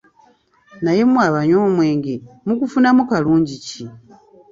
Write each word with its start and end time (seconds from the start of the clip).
Naye 0.83 1.01
mwe 1.09 1.21
abanywa 1.29 1.59
omwenge 1.67 2.13
mugufunamu 2.45 3.01
kalungi 3.09 3.55
ki? 3.65 3.83